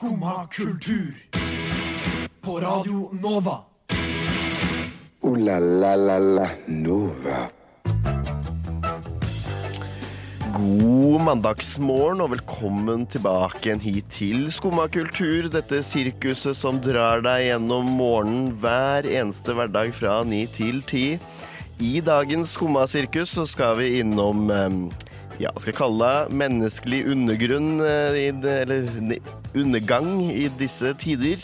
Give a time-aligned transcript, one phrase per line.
[0.00, 1.14] Skumma kultur.
[2.40, 3.58] På Radio Nova.
[5.20, 7.40] O-la-la-la-la Nova.
[10.56, 15.50] God mandagsmorgen og velkommen tilbake igjen hit til Skumma kultur.
[15.52, 21.04] Dette sirkuset som drar deg gjennom morgenen hver eneste hverdag fra ni til ti.
[21.76, 24.80] I dagens Skumma sirkus så skal vi innom eh,
[25.44, 29.20] ja, skal jeg kalle det menneskelig undergrunn, eh, i det- eller ne-
[29.54, 31.42] undergang i disse tider.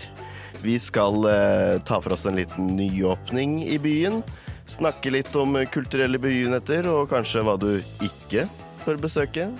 [0.62, 4.22] Vi skal eh, ta for oss en liten nyåpning i byen.
[4.66, 7.70] Snakke litt om kulturelle begivenheter, og kanskje hva du
[8.02, 8.46] ikke
[8.84, 9.50] bør besøke.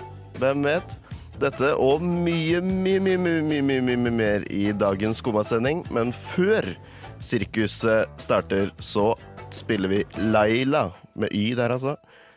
[0.41, 0.97] Hvem vet?
[1.41, 5.85] Dette og mye, mye, mye, mye, mye, mye mer i dagens Skumma-sending.
[5.95, 6.73] Men før
[7.21, 9.13] sirkuset starter, så
[9.55, 11.97] spiller vi Laila, med Y der altså,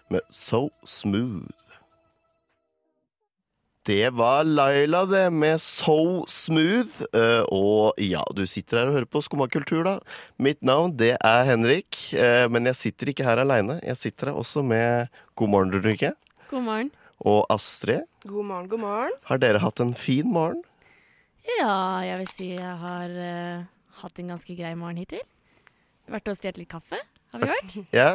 [0.10, 1.59] med So Smooth.
[3.88, 7.00] Det var Laila, det, med So Smooth.
[7.16, 9.94] Eh, og ja, du sitter her og hører på Skumma kultur, da.
[10.38, 11.98] Mitt navn, det er Henrik.
[12.14, 13.80] eh, men jeg sitter ikke her aleine.
[13.84, 15.08] Jeg sitter her også med
[15.40, 16.12] God morgen, Ulrikke.
[16.52, 16.92] God morgen.
[17.26, 18.04] Og Astrid.
[18.28, 19.16] God morgen, god morgen.
[19.32, 20.62] Har dere hatt en fin morgen?
[21.58, 23.64] Ja, jeg vil si jeg har uh,
[24.04, 25.24] hatt en ganske grei morgen hittil.
[26.10, 27.00] Vært og stjålet litt kaffe,
[27.34, 27.74] har vi vært.
[27.96, 28.10] Ja.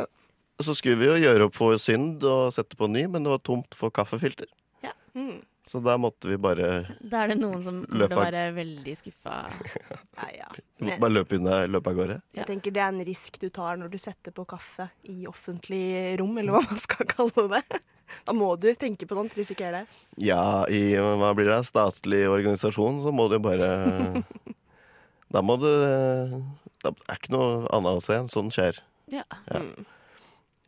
[0.62, 3.43] Så skulle vi jo gjøre opp for synd og sette på ny, men det var
[3.43, 4.47] tomt for kaffefilter.
[4.87, 4.93] Ja.
[5.19, 5.41] Mm.
[5.65, 9.37] Så da måtte vi bare, Da er det noen som burde være veldig skuffa.
[10.15, 10.48] Ja, ja.
[10.79, 12.17] måtte bare løpe, unna, løpe av gårde.
[12.37, 15.81] Jeg tenker det er en risk du tar når du setter på kaffe i offentlig
[16.21, 17.81] rom, eller hva man skal kalle det.
[18.29, 19.98] Da må du tenke på sånt, risikere det.
[20.29, 23.71] Ja, i hva blir det, statlig organisasjon, så må du bare
[25.34, 28.21] Da må du Det er ikke noe annet å se.
[28.31, 28.78] Sånn skjer.
[29.11, 29.25] Ja.
[29.51, 29.65] Ja.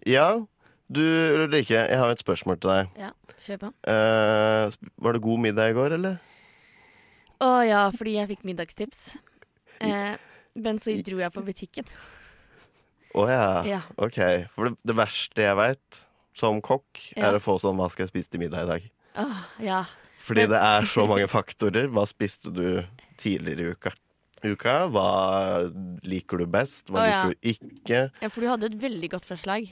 [0.06, 0.28] Ja,
[0.92, 2.90] du Ulrikke, jeg har et spørsmål til deg.
[3.00, 3.10] ja,
[3.42, 3.70] kjør på.
[3.90, 6.18] Eh, var det god middag i går, eller?
[7.42, 9.02] Å ja, fordi jeg fikk middagstips.
[9.84, 10.14] Eh,
[10.56, 11.84] men så dro jeg på butikken.
[13.16, 13.48] Å ja.
[13.68, 13.80] Ja.
[14.00, 14.18] OK.
[14.54, 16.00] For det, det verste jeg veit
[16.36, 17.30] som kokk, Ja.
[17.30, 18.90] er å få sånn Hva skal jeg spise til middag i dag?
[19.16, 19.84] Oh, ja.
[20.20, 21.88] Fordi Men- det er så mange faktorer.
[21.92, 22.84] Hva spiste du
[23.20, 23.92] tidligere i uka?
[24.44, 25.06] Uka, Hva
[26.04, 26.88] liker du best?
[26.92, 28.00] Hva oh, liker du ikke?
[28.22, 29.68] ja, for du hadde et veldig godt forslag.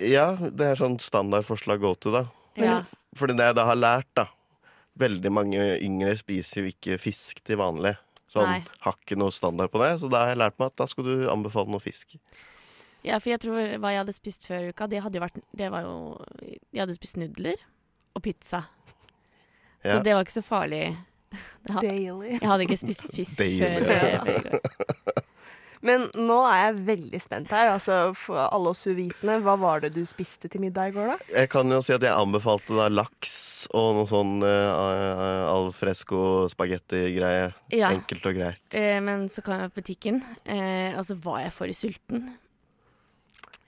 [0.00, 2.24] Ja, det er sånn standardforslag go to, da.
[2.60, 2.80] Ja.
[3.16, 4.26] Fordi det jeg da har lært, da
[4.96, 7.90] Veldig mange yngre spiser jo ikke fisk til vanlig.
[8.32, 8.62] Sånn, Nei.
[8.80, 11.04] Har ikke noe standard på det, så da har jeg lært meg at da skal
[11.04, 12.14] du anbefale noe fisk.
[13.04, 15.68] ja, for jeg tror hva jeg hadde spist før uka, det hadde jo vært Det
[15.70, 15.92] var jo
[16.72, 17.60] Jeg hadde spist nudler
[18.16, 18.62] og pizza.
[19.84, 20.00] Så Ja.
[20.00, 20.96] det var ikke så farlig.
[21.68, 22.38] Daily.
[22.40, 23.60] Jeg hadde ikke spist fisk Daily.
[23.60, 24.60] før,
[25.84, 27.72] Men nå er jeg veldig spent her.
[27.74, 31.16] Altså, for alle oss uvitende, hva var det du spiste til middag i går, da?
[31.42, 33.34] Jeg kan jo si at jeg anbefalte da laks
[33.76, 37.50] og noe sånn uh, al fresco spagetti-greie.
[37.74, 37.92] Ja.
[37.92, 38.64] Enkelt og greit.
[38.76, 42.30] Eh, men så kom jeg på butikken, eh, og så var jeg for sulten.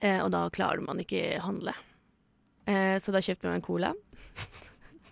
[0.01, 1.75] Eh, og da klarer man ikke handle.
[2.69, 3.93] Eh, så da kjøpte jeg meg en cola.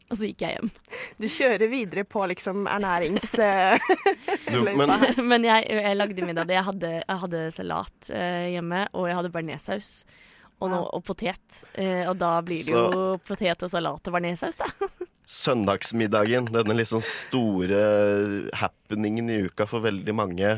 [0.11, 0.71] og så gikk jeg hjem.
[1.19, 3.33] Du kjører videre på liksom ernærings...
[3.43, 3.79] eh,
[4.47, 4.93] Du, men
[5.33, 6.53] Men jeg, jeg lagde middag.
[6.53, 9.91] Jeg hadde, jeg hadde salat eh, hjemme, og jeg hadde bearnéssaus.
[10.57, 11.65] Og, no, og potet.
[11.77, 14.71] Eh, og da blir det jo potet og salat og bearnéssaus, da.
[15.29, 17.83] søndagsmiddagen, denne liksom store
[18.63, 20.55] happeningen i uka for veldig mange.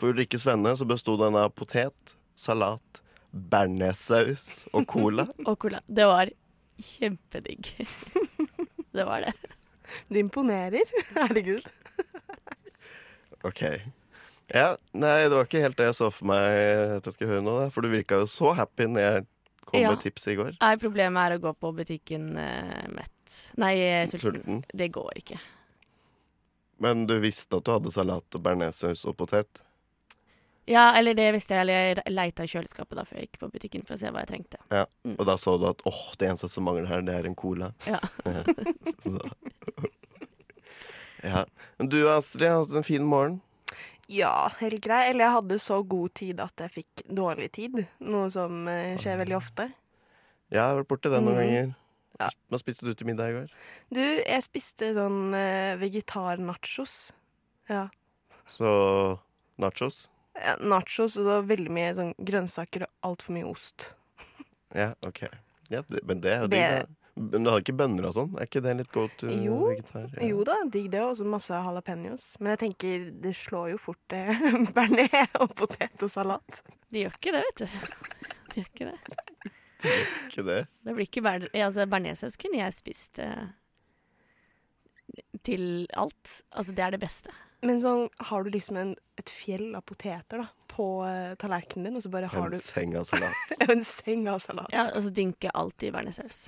[0.00, 3.02] For Ulrikke Svenne så besto den av potet, salat,
[3.36, 5.26] bearnéssaus og cola.
[5.44, 5.82] Og cola.
[5.84, 6.32] Det var
[6.80, 7.74] kjempedigg.
[8.98, 9.34] Det var det.
[10.10, 10.82] Du imponerer.
[11.14, 11.62] Herregud.
[13.46, 13.62] OK.
[14.50, 16.44] Ja, nei, det var ikke helt det jeg så for meg
[16.98, 17.68] at jeg skulle høre nå, da.
[17.74, 19.24] For du virka jo så happy når jeg
[19.66, 19.90] kom Ja.
[19.94, 20.52] med tipset i går.
[20.62, 23.36] Nei, problemet er å gå på butikken eh, mett.
[23.62, 24.42] Nei, eh, sulten.
[24.42, 24.60] Sulten.
[24.74, 25.38] Det går ikke.
[26.82, 29.62] Men du visste at du hadde salat og bearnéssaus og potet?
[30.66, 31.66] Ja, eller det visste jeg.
[31.66, 34.24] Eller jeg leita i kjøleskapet da før jeg gikk på butikken for å se hva
[34.24, 34.58] jeg trengte.
[34.74, 37.38] Ja, Og da så du at åh, det eneste som mangler her, det er en
[37.38, 37.70] cola.
[37.86, 38.00] Ja.
[41.26, 41.46] Ja.
[41.76, 43.40] Men du Astrid, har hatt en fin morgen.
[44.06, 45.08] Ja, helt grei.
[45.10, 47.82] Eller jeg hadde så god tid at jeg fikk dårlig tid.
[48.06, 49.70] Noe som eh, skjer veldig ofte.
[50.52, 51.40] Ja, Jeg har vært borti det noen mm.
[51.42, 51.72] ganger.
[52.16, 52.30] Ja.
[52.48, 53.54] Hva spiste du til middag i går?
[53.92, 56.96] Du, jeg spiste sånn eh, vegetar-nachos.
[57.68, 57.88] Ja.
[58.54, 58.70] Så
[59.60, 60.06] nachos?
[60.42, 63.90] Ja, Nachos, og det var veldig mye sånn grønnsaker og altfor mye ost.
[64.76, 65.22] Ja, OK.
[65.72, 66.86] Ja, det, men det er jo digg, da.
[67.16, 68.34] Men du har ikke bønner og sånn?
[68.36, 69.56] Er ikke det litt go to Jo.
[69.70, 70.10] vegetar?
[70.18, 70.26] Ja.
[70.28, 72.26] Jo da, digg det, og så masse jalapeños.
[72.42, 74.36] Men jeg tenker, det slår jo fort eh,
[74.76, 76.60] bearnés og potet og salat.
[76.92, 77.78] De gjør ikke det, vet du.
[78.52, 79.16] De gjør ikke det.
[80.28, 80.58] Ikke det?
[80.84, 83.48] Det blir ikke ber altså, Bearnéssaus kunne jeg spist eh,
[85.46, 86.40] til alt.
[86.52, 87.32] Altså, det er det beste.
[87.64, 91.96] Men sånn, har du liksom en, et fjell av poteter da, på uh, tallerkenen din,
[91.98, 93.34] og så bare har En du seng av salat.
[93.72, 94.68] en seng av salat?
[94.74, 96.38] Ja, og så dynke alltid i bearnéssaus.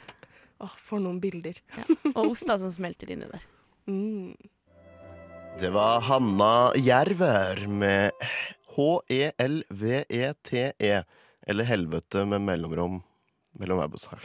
[0.64, 1.56] Åh, for noen bilder.
[1.78, 1.84] ja.
[2.14, 3.42] Og ost da, som smelter inni der.
[3.88, 4.36] Mm.
[5.58, 8.10] Det var Hanna Jerver med
[8.76, 9.72] H-E-L-V-E-T-E.
[11.48, 13.02] Eller Helvete med mellomrom
[13.58, 14.22] mellom hver bokstav.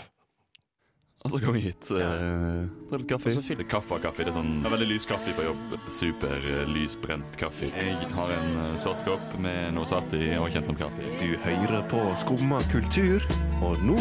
[1.23, 1.87] Og så kom jeg hit.
[1.87, 3.31] Uh, ta litt kaffe.
[3.31, 4.25] Og så fyller kaffe og kaffe.
[4.25, 5.77] Det er sånn det er veldig lys kaffe på jobb.
[5.87, 7.71] Super uh, lysbrent kaffe.
[7.71, 11.15] Jeg har en uh, sort kopp med noe satt i, og kjent som kaffe.
[11.23, 13.23] Du hører på Skumma kultur,
[13.63, 13.95] og nå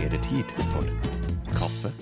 [0.00, 0.88] er det tid for
[1.58, 1.92] kaffe.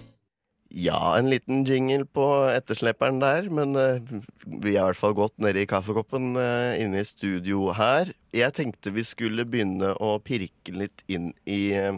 [0.77, 3.97] Ja, en liten jingle på ettersleperen der, men uh,
[4.45, 8.15] vi er i hvert fall godt nede i kaffekoppen uh, inne i studio her.
[8.37, 11.97] Jeg tenkte vi skulle begynne å pirke litt inn i eh,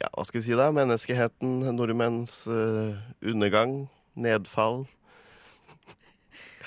[0.00, 0.70] ja, hva skal vi si da?
[0.74, 4.84] Menneskeheten, nordmenns uh, undergang, nedfall.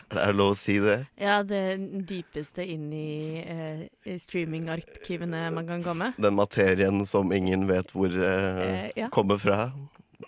[0.07, 1.01] Er det lov å si det?
[1.19, 1.59] Ja, det
[2.07, 6.13] dypeste inn i eh, streamingarkivene man kan komme.
[6.15, 9.09] Den materien som ingen vet hvor eh, Eh, ja.
[9.11, 9.65] kommer fra.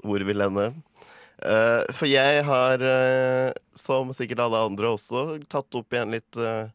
[0.04, 0.66] Hvor vil ende.
[1.40, 6.68] Eh, for jeg har, eh, som sikkert alle andre også, tatt opp igjen litt eh,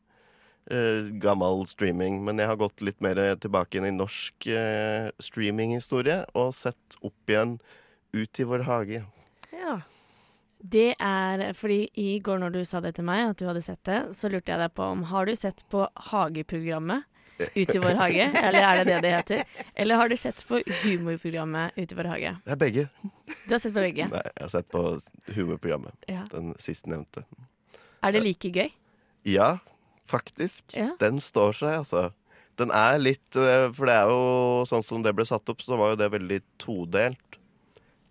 [0.70, 2.22] eh, gammel streaming.
[2.24, 7.30] Men jeg har gått litt mer tilbake inn i norsk eh, streaminghistorie og sett opp
[7.30, 7.58] igjen
[8.14, 9.00] Ut i vår hage.
[9.50, 9.80] Ja.
[10.62, 13.82] Det er fordi i går når du sa det til meg, at du hadde sett
[13.88, 15.82] det, så lurte jeg deg på om har du sett på
[16.12, 19.64] hageprogrammet Ut i vår hage, eller er det det det heter?
[19.74, 22.36] Eller har du sett på humorprogrammet Ut i vår hage?
[22.44, 22.84] Det er begge.
[23.48, 24.06] Du har sett på begge.
[24.12, 24.84] Nei, jeg har sett på
[25.34, 25.98] humorprogrammet.
[26.06, 26.22] Ja.
[26.30, 27.24] Den sistnevnte.
[28.06, 28.70] Er det like gøy?
[29.26, 29.56] Ja,
[30.10, 30.74] faktisk.
[30.76, 30.90] Ja.
[31.00, 32.04] Den står seg, altså.
[32.60, 35.74] Den er litt eh, For det er jo sånn som det ble satt opp, så
[35.80, 37.38] var jo det veldig todelt.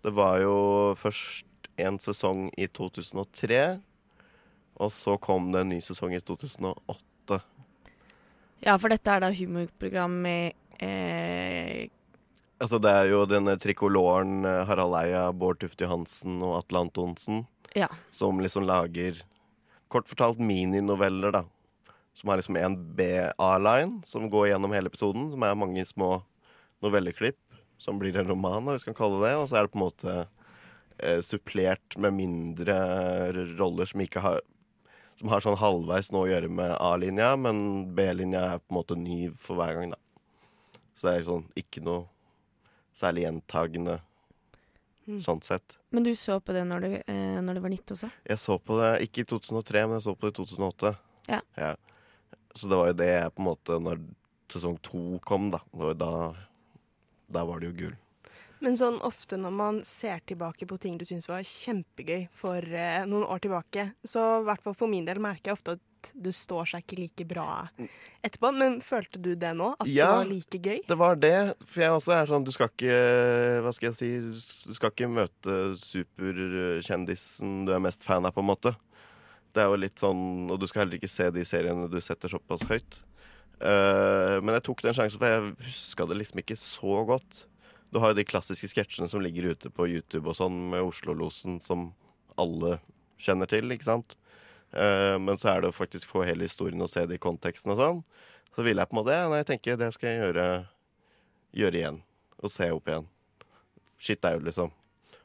[0.04, 0.56] Det var jo
[1.00, 1.46] først
[1.80, 3.62] en sesong i 2003,
[4.78, 7.40] og så kom det en ny sesong i 2008.
[8.64, 10.52] Ja, for dette er da humorprogram med
[10.82, 11.88] eh,
[12.62, 17.42] Altså, det er jo denne trikoloren eh, Harald Eia, Bård Tufte Johansen og Atle Antonsen
[17.76, 17.88] Ja.
[18.14, 19.18] som liksom lager
[19.92, 21.42] kort fortalt mininoveller, da.
[22.14, 26.22] Som har liksom en B-A-line som går gjennom hele episoden, som er mange små
[26.84, 27.40] novelleklipp
[27.82, 29.36] som blir en roman, hvis vi kan kalle det det.
[29.40, 30.14] Og så er det på en måte
[30.98, 32.76] eh, supplert med mindre
[33.58, 34.40] roller som ikke har
[35.14, 38.96] Som har sånn halvveis noe å gjøre med A-linja, men B-linja er på en måte
[38.98, 39.98] ny for hver gang, da.
[40.98, 42.08] Så det er sånn ikke noe
[42.98, 44.00] særlig gjentagende
[45.06, 45.20] Mm.
[45.20, 45.76] sånn sett.
[45.92, 48.08] Men du så på det når, du, eh, når det var nytt også?
[48.24, 50.94] Jeg så på det ikke i 2003, men jeg så på det i 2008.
[51.28, 51.40] Ja.
[51.60, 51.74] Ja.
[52.54, 54.00] Så det var jo det jeg på en måte Når
[54.54, 55.58] sesong to kom, da.
[55.98, 56.10] Da
[57.34, 57.96] Da var det jo gull.
[58.64, 63.02] Men sånn ofte når man ser tilbake på ting du syns var kjempegøy for eh,
[63.04, 65.82] noen år tilbake, så i hvert fall for min del merker jeg ofte at
[66.14, 67.46] det står seg ikke like bra
[68.24, 68.50] etterpå.
[68.56, 69.70] Men følte du det nå?
[69.80, 70.06] At Ja.
[70.06, 70.80] det var like gøy?
[70.88, 71.34] Det var det.
[71.64, 72.96] For jeg også er sånn Du skal ikke
[73.64, 74.10] Hva skal jeg si
[74.68, 78.74] Du skal ikke møte superkjendisen du er mest fan av, på en måte.
[79.54, 82.32] Det er jo litt sånn Og du skal heller ikke se de seriene du setter
[82.32, 83.00] såpass høyt.
[83.62, 87.44] Uh, men jeg tok den sjansen, for jeg huska det liksom ikke så godt.
[87.94, 91.60] Du har jo de klassiske sketsjene som ligger ute på YouTube og sånn, med Oslo-losen,
[91.62, 91.92] som
[92.40, 92.80] alle
[93.22, 94.16] kjenner til, ikke sant.
[94.74, 97.72] Uh, men så er det å faktisk få hele historien og se det i konteksten
[97.76, 98.04] og sånn.
[98.54, 100.48] Så ville jeg på en måte Nei, jeg tenker det skal jeg gjøre,
[101.62, 102.00] gjøre igjen.
[102.42, 103.06] Og se opp igjen.
[104.02, 104.74] Shit out, liksom.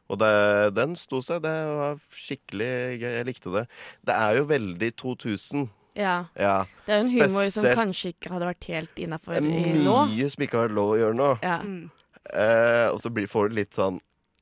[0.10, 0.32] Og det,
[0.74, 1.44] den sto seg.
[1.46, 3.12] Det var skikkelig gøy.
[3.20, 3.66] Jeg likte det.
[4.10, 5.68] Det er jo veldig 2000.
[6.00, 6.16] Ja.
[6.40, 6.58] Ja.
[6.86, 9.96] Det er jo en humor som kanskje ikke hadde vært helt innafor nå.
[10.10, 11.32] mye som ikke har vært lov å gjøre nå.
[11.46, 11.58] Ja.
[11.66, 11.90] Mm.
[12.30, 14.00] Eh, og så blir, får du litt sånn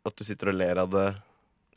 [0.08, 1.08] at du sitter og ler av det.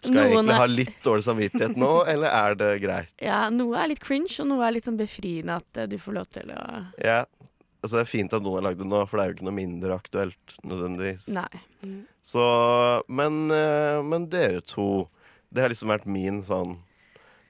[0.00, 3.11] Skal jeg egentlig ha litt dårlig samvittighet nå, eller er det greit?
[3.20, 6.16] ja, noe er litt cringe, og noe er litt sånn befriende at eh, du får
[6.16, 6.62] lov til å
[7.04, 7.23] Ja.
[7.80, 9.49] Altså, det er fint at noen har lagd det nå, for det er jo ikke
[9.49, 11.30] noe mindre aktuelt nødvendigvis.
[11.32, 11.49] Nei.
[12.20, 12.44] Så,
[13.08, 15.08] men, eh, men dere to,
[15.49, 16.76] det har liksom vært min sånn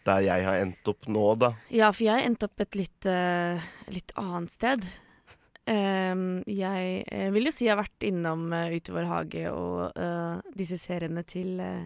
[0.07, 1.51] Der jeg har endt opp nå, da.
[1.69, 3.61] Ja, for jeg endte opp et litt, uh,
[3.93, 4.87] litt annet sted.
[5.69, 9.43] Um, jeg uh, vil jo si jeg har vært innom uh, Ute i vår hage
[9.53, 11.85] og uh, disse seriene til uh,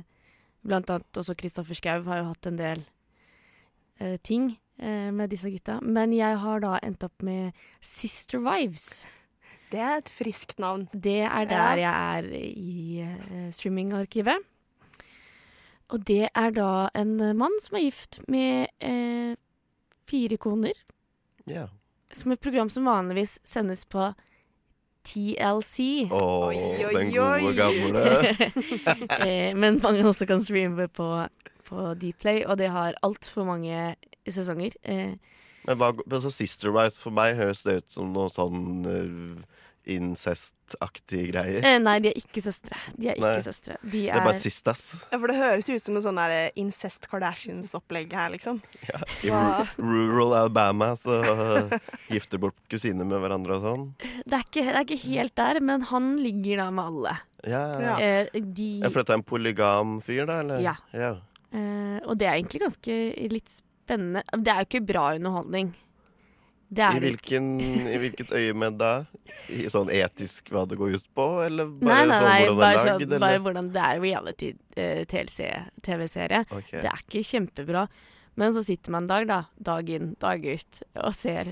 [0.65, 2.85] Blant annet også Kristoffer Schou har jo hatt en del
[4.25, 4.49] ting
[4.79, 5.77] med disse gutta.
[5.81, 9.05] Men jeg har da endt opp med Sister Wives.
[9.75, 10.89] Det er et friskt navn.
[10.93, 14.45] Det er der jeg er i eh, streamingarkivet.
[15.93, 19.35] Og det er da en eh, mann som er gift med eh,
[20.11, 20.79] fire koner.
[21.51, 21.67] Ja.
[22.15, 24.13] Som et program som vanligvis sendes på
[25.05, 26.07] TLC.
[26.15, 26.23] Å,
[26.95, 28.05] den gode gamle.
[29.27, 31.11] eh, men mange også kan streame på
[31.65, 33.95] på Dplay, og det har altfor mange
[34.33, 34.77] sesonger.
[34.83, 35.17] Eh,
[35.65, 39.45] Men hva, altså Sister Wives for meg høres det ut som noe sånn uh,
[39.85, 41.65] incestaktig greier.
[41.65, 42.77] eh, nei, de er ikke søstre.
[42.97, 43.77] De er ikke søstre.
[43.83, 44.83] De Det er, er bare sistas.
[45.13, 46.21] Ja, for det høres jo ut som noe sånn
[46.61, 48.63] Incest Kardashians-opplegg her, liksom.
[49.25, 49.67] I ja.
[49.77, 51.77] rural Alabama så uh,
[52.13, 53.85] gifter bort kusiner med hverandre og sånn.
[54.25, 57.17] det, er ikke, det er ikke helt der, men han ligger da med alle.
[57.45, 57.95] Ja, Ja.
[58.01, 60.41] Eh, de, Ja, For dette er en polygam fyr, da?
[60.41, 60.65] Eller?
[60.65, 60.75] Ja.
[60.97, 61.13] ja.
[61.53, 62.99] eh, og det er egentlig ganske
[63.33, 64.21] litt spennende.
[64.35, 65.69] Det er jo ikke bra underholdning.
[66.75, 68.93] Det er I, hvilken, I hvilket øyemed da?
[69.53, 72.65] I sånn etisk hva det går ut på, eller Nei, nei, nei, sånn hvordan bare,
[72.65, 73.21] det er sånn, lagd?
[73.27, 76.41] bare hvordan det er reality-TV-serie.
[76.51, 76.71] Ok.
[76.73, 77.83] Det er ikke kjempebra.
[78.41, 81.45] Men så sitter man dag, da, dag inn, dag ut, og ser.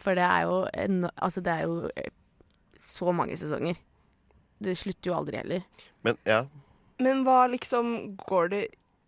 [0.00, 2.10] For det er jo, en, altså det er jo eh,
[2.80, 3.76] så mange sesonger.
[4.64, 5.62] Det slutter jo aldri heller.
[6.06, 6.40] Men ja,
[7.02, 8.64] Men hva liksom går det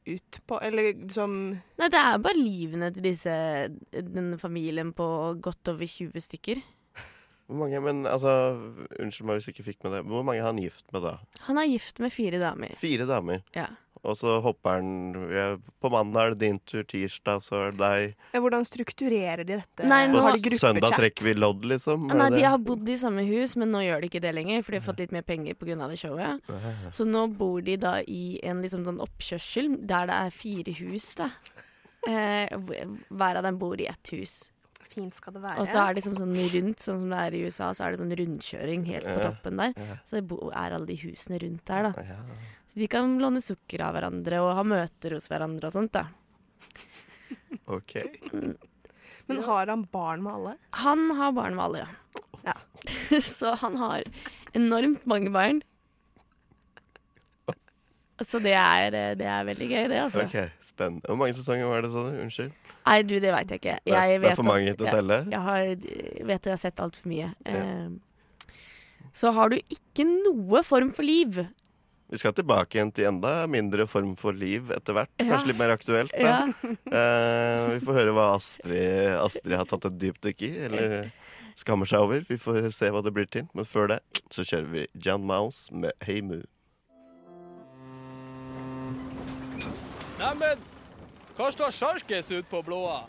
[0.07, 0.59] ut på?
[0.63, 1.37] Eller liksom
[1.79, 3.35] Nei, det er bare livene til disse,
[3.93, 5.07] den familien på
[5.43, 6.63] godt over 20 stykker.
[7.47, 8.33] hvor mange Men altså,
[9.01, 10.05] unnskyld meg hvis jeg ikke fikk med det.
[10.11, 11.17] Hvor mange er han gift med da?
[11.49, 12.75] Han er gift med fire damer.
[12.81, 13.43] Fire damer.
[13.57, 13.69] Ja.
[14.07, 15.47] Og så hopper han ja,
[15.83, 18.15] På mandag er det din tur, tirsdag så er det deg.
[18.37, 19.89] ja, Hvordan strukturerer de dette?
[19.91, 20.77] Nei, nå- har de gruppechat?
[20.77, 22.07] søndag trekker vi lodd, liksom?
[22.15, 24.73] Nei, De har bodd i samme hus, men nå gjør de ikke det lenger, for
[24.77, 25.89] de har fått litt mer penger pga.
[25.91, 26.41] det showet.
[26.95, 31.15] Så nå bor de da i en liksom sånn oppkjørsel der det er fire hus,
[31.17, 31.31] da.
[32.07, 32.47] Eh,
[33.11, 34.53] hver av dem bor i ett hus.
[34.93, 35.61] Fint skal det være.
[35.63, 37.95] Og så er det liksom sånn rundt, sånn som det er i USA, så er
[37.95, 39.75] det sånn rundkjøring helt på toppen der.
[40.07, 42.07] Så det er alle de husene rundt der, da.
[42.71, 46.07] Så de kan låne sukker av hverandre og ha møter hos hverandre og sånt, da.
[47.73, 47.97] OK.
[49.27, 50.57] Men har han barn med alle?
[50.83, 52.23] Han har barn med alle, ja.
[52.47, 52.55] Ja.
[53.39, 54.05] så han har
[54.55, 55.65] enormt mange barn.
[58.25, 60.25] Så det er, eh, det er veldig gøy, det, altså.
[60.25, 61.05] ok, Spennende.
[61.09, 62.15] Hvor mange sesonger var det, sa du?
[62.23, 62.53] Unnskyld?
[62.87, 63.77] Nei, du, det veit jeg ikke.
[63.83, 65.21] Det er, Jeg det er for mange til å telle?
[65.33, 65.63] Jeg har,
[66.31, 67.31] vet at jeg har sett altfor mye.
[67.51, 68.51] Eh,
[69.17, 71.41] så har du ikke noe form for liv.
[72.07, 75.11] Vi skal tilbake igjen til enda mindre form for liv etter hvert.
[75.19, 75.33] Ja.
[75.33, 76.15] Kanskje litt mer aktuelt.
[76.15, 76.37] Ja.
[76.63, 80.93] Eh, vi får høre hva Astrid, Astrid har tatt et dypdykk i, eller
[81.59, 82.23] skammer seg over.
[82.29, 83.49] Vi får se hva det blir til.
[83.59, 83.99] Men før det
[84.31, 86.45] så kjører vi John Mouse med Hey Moo.
[90.17, 90.63] Neimen,
[91.37, 93.05] hva står sjarkes ut på blåa?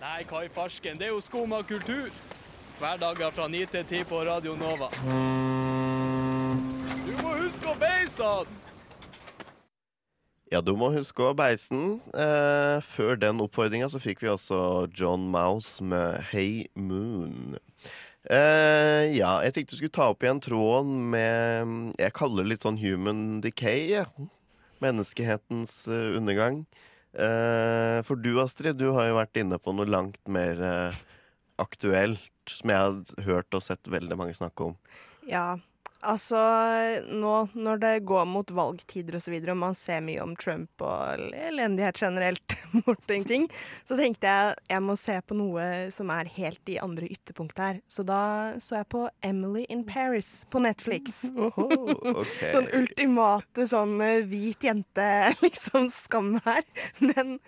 [0.00, 2.12] Nei, hva i farsken, det er jo skum av kultur.
[2.76, 4.90] Hverdager fra 9 til 10 på Radio Nova.
[7.06, 8.62] Du må huske å beise han!
[10.52, 11.96] Ja, du må huske å beise den.
[12.14, 17.56] Eh, før den oppfordringa så fikk vi også John Mouse med Hey Moon.
[18.30, 22.66] Eh, ja, jeg tenkte du skulle ta opp igjen tråden med Jeg kaller det litt
[22.66, 23.88] sånn human decay.
[23.96, 24.06] Ja.
[24.84, 26.66] Menneskehetens eh, undergang.
[27.16, 30.98] Eh, for du, Astrid, du har jo vært inne på noe langt mer eh,
[31.62, 34.76] aktuelt, som jeg har hørt og sett veldig mange snakke om.
[35.26, 35.56] Ja,
[36.00, 36.40] altså
[37.08, 40.84] nå når det går mot valgtider og så videre, og man ser mye om Trump
[40.84, 42.56] og elendighet generelt
[43.30, 43.46] ting,
[43.84, 47.80] så tenkte jeg jeg må se på noe som er helt i andre ytterpunkt her.
[47.88, 48.20] Så da
[48.62, 51.22] så jeg på Emily in Paris på Netflix.
[51.36, 52.36] ok.
[52.56, 55.08] Sånn ultimate sånn eh, hvit jente,
[55.42, 56.62] liksom, skam her.
[57.00, 57.38] Men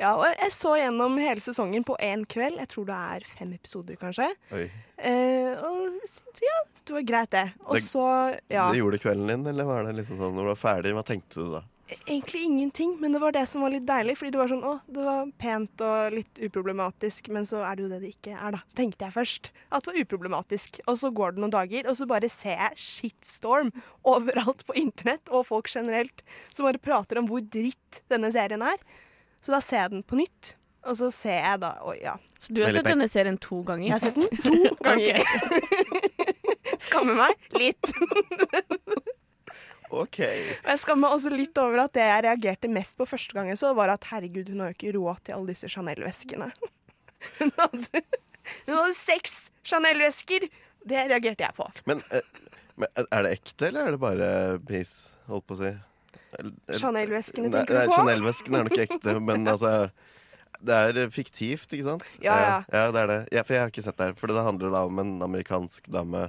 [0.00, 2.58] ja, og jeg så gjennom hele sesongen på én kveld.
[2.62, 4.28] Jeg tror det er fem episoder, kanskje.
[4.52, 7.46] Eh, og ja, det var greit, det.
[7.66, 8.04] Og så,
[8.52, 10.92] ja Det gjorde kvelden din, eller var det liksom sånn når du var ferdig?
[10.96, 11.64] Hva tenkte du da?
[11.86, 14.16] Egentlig ingenting, men det var det som var litt deilig.
[14.18, 17.84] Fordi det var sånn, å, det var pent og litt uproblematisk, men så er det
[17.84, 18.62] jo det det ikke er, da.
[18.78, 20.80] Tenkte jeg først at det var uproblematisk.
[20.90, 23.70] Og så går det noen dager, og så bare ser jeg shitstorm
[24.06, 28.82] overalt på internett, og folk generelt, som bare prater om hvor dritt denne serien er.
[29.42, 30.54] Så da ser jeg den på nytt,
[30.86, 32.14] og så ser jeg da Oi, ja.
[32.38, 33.86] Så du har Veldig sett denne serien to ganger?
[33.88, 34.54] Jeg har sett den to
[34.86, 35.14] ganger.
[36.86, 37.92] Skammer meg litt.
[39.96, 40.20] OK.
[40.20, 43.58] Og jeg skammer meg også litt over at det jeg reagerte mest på første gangen,
[43.58, 46.50] så, var at herregud, hun har jo ikke råd til alle disse Chanel-veskene.
[47.38, 48.02] Hun hadde,
[48.66, 50.48] hun hadde seks Chanel-vesker!
[50.86, 51.66] Det reagerte jeg på.
[51.90, 52.26] Men, eh,
[52.78, 54.28] men er det ekte, eller er det bare
[54.68, 54.92] piss,
[55.30, 55.72] holdt på å si?
[56.80, 57.96] Chanel-veskene tenker du på?
[57.96, 59.72] Chanel-veskene er nok ekte, men altså
[60.56, 62.06] Det er eh, fiktivt, ikke sant?
[62.24, 62.56] Ja, ja.
[62.72, 63.18] ja det er det.
[63.36, 64.16] Ja, for jeg har ikke sett det her.
[64.18, 66.26] For det handler da om en amerikansk dame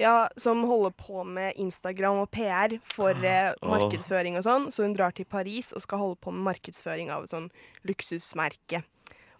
[0.00, 4.68] Ja, Som holder på med Instagram og PR for eh, markedsføring og sånn.
[4.74, 7.48] Så hun drar til Paris og skal holde på med markedsføring av et sånn
[7.88, 8.84] luksusmerke.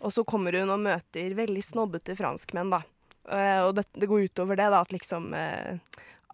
[0.01, 2.81] Og så kommer hun og møter veldig snobbete franskmenn, da.
[3.29, 5.77] Eh, og det, det går utover det, da, at liksom eh,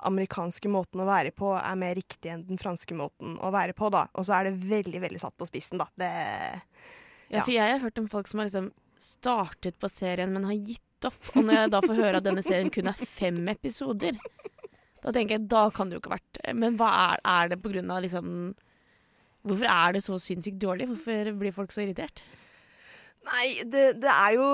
[0.04, 3.88] amerikanske måten å være på er mer riktig enn den franske måten å være på,
[3.92, 4.06] da.
[4.14, 5.88] Og så er det veldig, veldig satt på spissen, da.
[5.96, 6.10] Det
[7.32, 8.70] Ja, for jeg har hørt om folk som har liksom
[9.02, 11.32] startet på serien, men har gitt opp.
[11.34, 14.18] Og når jeg da får høre at denne serien kun er fem episoder,
[15.02, 17.60] da tenker jeg da kan det jo ikke ha vært Men hva er, er det
[17.62, 18.30] på grunn av liksom
[19.46, 20.88] Hvorfor er det så sinnssykt dårlig?
[20.90, 22.24] Hvorfor blir folk så irritert?
[23.26, 24.46] Nei, det, det er jo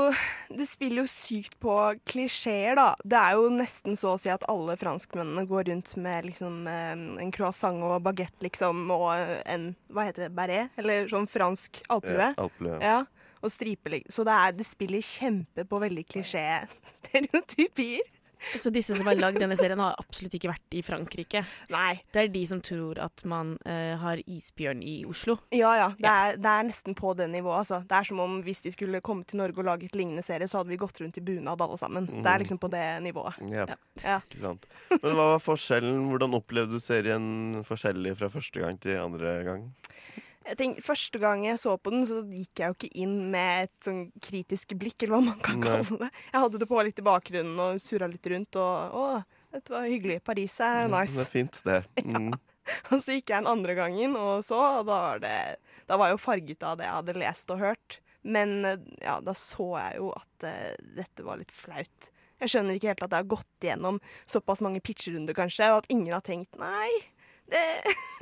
[0.52, 1.74] Det spiller jo sykt på
[2.08, 2.94] klisjeer, da.
[3.04, 6.94] Det er jo nesten så å si at alle franskmennene går rundt med liksom eh,
[7.24, 9.10] en croissant og bagett, liksom, og
[9.44, 10.32] en Hva heter det?
[10.36, 10.72] Beret?
[10.80, 12.32] Eller sånn fransk alpelue.
[12.32, 12.78] Ja, alpelue.
[12.82, 13.00] Ja.
[13.42, 18.06] Og stripe, Så det, er, det spiller kjempe på veldig klisjé-stereotypier.
[18.58, 21.44] Så disse som har lagd denne serien, har absolutt ikke vært i Frankrike.
[21.72, 22.00] Nei.
[22.12, 25.38] Det er de som tror at man uh, har isbjørn i Oslo.
[25.54, 27.62] Ja ja, det er, det er nesten på det nivået.
[27.62, 27.82] Altså.
[27.88, 30.48] Det er som om hvis de skulle komme til Norge og lage et lignende serie,
[30.50, 32.08] så hadde vi gått rundt i bunad alle sammen.
[32.22, 33.38] Det er liksom på det nivået.
[33.52, 33.66] Ja,
[34.02, 34.18] Ja.
[34.26, 34.56] ikke.
[35.02, 36.08] Men hva var forskjellen?
[36.10, 39.66] Hvordan opplevde du serien forskjellig fra første gang til andre gang?
[40.46, 43.68] Jeg tenker, Første gang jeg så på den, så gikk jeg jo ikke inn med
[43.68, 45.68] et sånn kritisk blikk, eller hva man kan Nei.
[45.68, 46.10] kalle det.
[46.32, 49.04] Jeg hadde det på litt i bakgrunnen og surra litt rundt, og å,
[49.54, 50.18] dette var hyggelig.
[50.26, 51.14] Paris er nice.
[51.18, 51.82] Det er fint, det.
[52.12, 52.32] Mm.
[52.94, 55.38] Og så gikk jeg den andre gangen og så, og da var det
[55.88, 57.96] Da var jeg jo farget av det jeg hadde lest og hørt.
[58.22, 58.52] Men
[59.02, 62.10] ja, da så jeg jo at uh, dette var litt flaut.
[62.42, 63.98] Jeg skjønner ikke helt at jeg har gått gjennom
[64.30, 66.90] såpass mange pitcherunder, kanskje, og at ingen har tenkt nei,
[67.50, 67.62] det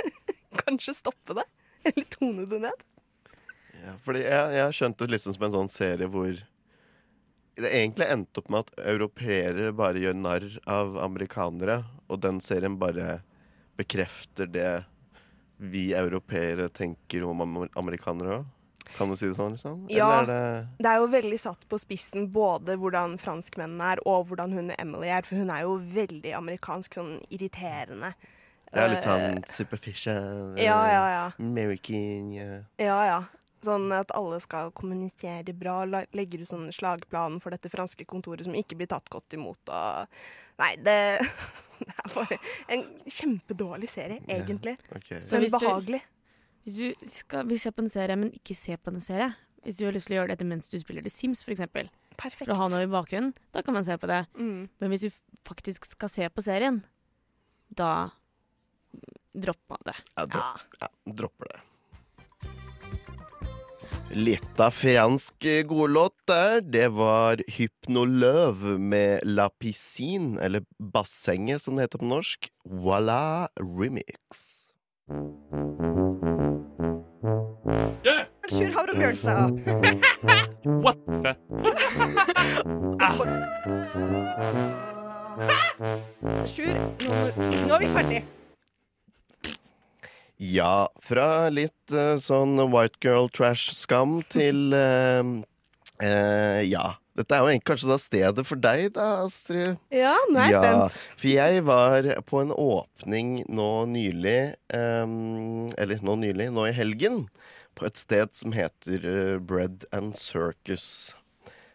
[0.65, 1.45] Kanskje stoppe det?
[1.89, 2.87] Eller tone det ned?
[3.81, 6.33] Ja, fordi jeg, jeg skjønte det liksom som en sånn serie hvor
[7.61, 12.79] det egentlig endte opp med at europeere bare gjør narr av amerikanere, og den serien
[12.81, 13.21] bare
[13.81, 14.71] bekrefter det
[15.61, 17.43] vi europeere tenker om
[17.77, 18.49] amerikanere òg.
[18.97, 19.83] Kan du si det sånn, liksom?
[19.93, 20.09] Ja.
[20.09, 24.31] Eller er det Det er jo veldig satt på spissen både hvordan franskmennene er, og
[24.31, 28.15] hvordan hun Emily er, for hun er jo veldig amerikansk, sånn irriterende.
[28.73, 30.57] Er litt Eh, sånn superficial.
[30.61, 31.25] Ja, ja, ja.
[31.39, 32.61] American, ja.
[32.79, 33.21] Ja, ja.
[33.63, 35.83] Sånn at alle skal kommunisere bra.
[35.85, 39.59] Legger ut sånn slagplan for dette franske kontoret som ikke blir tatt godt imot.
[39.69, 40.07] Og
[40.61, 40.95] Nei, det,
[41.81, 42.37] det er bare
[42.69, 44.77] en kjempedårlig serie, egentlig.
[44.77, 45.21] Yeah, okay.
[45.33, 46.01] Men hvis du- behagelig.
[46.65, 49.31] Hvis du skal vil se på en serie, men ikke se på en serie
[49.65, 51.63] Hvis du har lyst til å gjøre dette mens du spiller The Sims, f.eks.
[52.21, 52.45] Perfekt.
[52.45, 54.27] For å ha noe i bakgrunnen, da kan man se på det.
[54.37, 54.69] Mm.
[54.81, 55.11] Men hvis du
[55.49, 56.83] faktisk skal se på serien,
[57.73, 58.11] da
[59.35, 59.97] dropper man det.
[60.15, 60.89] Ja, dropp, ja,
[61.23, 61.61] dropper det.
[64.11, 66.61] Litt av fransk godlåt der.
[66.67, 72.51] Det var Hypnoløv med La Piscine, eller Bassenget som det heter på norsk.
[72.67, 74.67] Voilà remix.
[78.51, 79.55] Sjur Havre Bjørnstad.
[80.83, 80.99] What?
[81.23, 81.41] Fett.
[86.51, 87.15] Sjur, nå,
[87.69, 88.23] nå er vi ferdig.
[90.41, 95.21] Ja, fra litt uh, sånn white girl trash-skam til uh,
[96.01, 96.97] uh, Ja.
[97.19, 99.75] Dette er jo kanskje da stedet for deg, da, Astrid.
[99.93, 101.17] Ja, nå er jeg ja, spent.
[101.21, 107.27] For jeg var på en åpning nå nylig um, Eller nå nylig, nå i helgen.
[107.77, 109.05] På et sted som heter
[109.45, 111.13] Bread and Circus.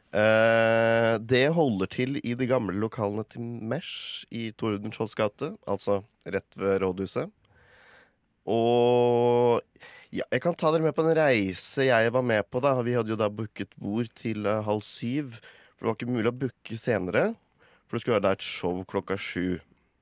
[0.10, 5.54] Det holder til i de gamle lokalene til Mesh i Tordenskiolds gate.
[5.70, 7.30] Altså rett ved rådhuset.
[8.46, 9.62] Og
[10.14, 12.62] ja, jeg kan ta dere med på en reise jeg var med på.
[12.64, 15.40] da Vi hadde jo da booket bord til uh, halv syv.
[15.76, 17.32] For det var ikke mulig å booke senere.
[17.86, 19.58] For det skulle være da et show klokka sju.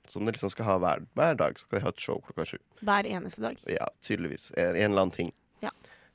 [0.10, 1.58] Som det liksom skal ha hver, hver dag.
[1.58, 2.60] Skal dere ha et show klokka sju.
[2.84, 3.58] Hver eneste dag.
[3.71, 4.51] Ja, tydeligvis.
[4.53, 5.34] En, en eller annen ting.
[5.63, 5.71] Ja.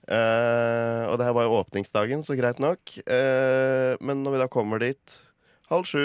[0.08, 2.94] Uh, og det her var jo åpningsdagen, så greit nok.
[3.08, 5.18] Uh, men når vi da kommer dit
[5.72, 6.04] halv sju,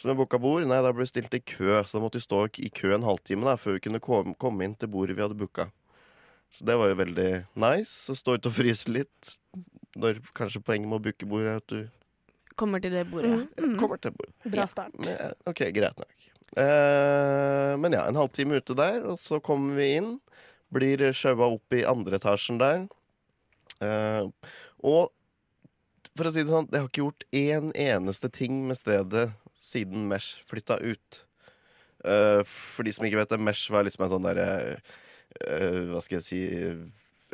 [0.00, 1.78] så vi booka bord, nei, da ble vi stilt i kø.
[1.86, 4.66] Så da måtte vi stå i kø en halvtime da, før vi kunne komme, komme
[4.66, 5.68] inn til bordet vi hadde booka.
[6.52, 7.28] Så det var jo veldig
[7.62, 8.12] nice.
[8.12, 9.34] Å stå ute og fryse litt.
[9.96, 11.82] Når kanskje poenget med å booke bord er at du
[12.58, 13.46] Kommer til det bordet.
[13.56, 13.78] Mm.
[13.80, 14.34] kommer til bordet.
[14.52, 14.98] Bra start.
[15.08, 16.26] Ja, OK, greit nok.
[16.60, 20.10] Eh, men ja, en halvtime ute der, og så kommer vi inn.
[20.72, 22.84] Blir sjaua opp i andre etasjen der.
[23.80, 24.28] Eh,
[24.84, 25.14] og
[26.12, 29.30] for å si det sånn, jeg har ikke gjort én eneste ting med stedet
[29.62, 31.22] siden Mesh flytta ut.
[32.02, 36.00] Uh, for de som ikke vet det, Mesh var liksom en sånn derre uh, Hva
[36.02, 36.40] skal jeg si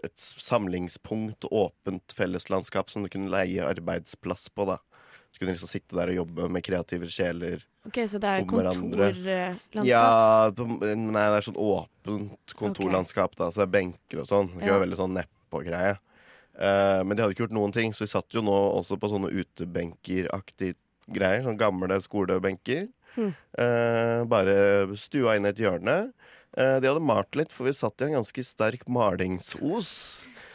[0.04, 4.76] Et samlingspunkt, åpent felleslandskap som du kunne leie arbeidsplass på, da.
[5.32, 7.64] Du kunne liksom sitte der og jobbe med kreative sjeler.
[7.88, 9.82] OK, så det er kontorlandskap?
[9.88, 10.04] Ja,
[10.54, 14.52] nei, det er sånn åpent kontorlandskap, da, så det er benker og sånn.
[14.54, 14.78] Det Ja.
[14.78, 15.96] veldig sånn nedpå-greie.
[16.58, 19.10] Uh, men de hadde ikke gjort noen ting, så vi satt jo nå også på
[19.12, 20.76] sånne utebenkeraktige
[21.14, 21.44] greier.
[21.44, 22.88] Sånne gamle skolebenker.
[23.18, 23.31] Mm.
[23.62, 24.57] Eh, bare
[25.01, 25.99] stua inn et hjørne.
[26.57, 29.92] Eh, de hadde malt litt, for vi satt i en ganske sterk malingsos.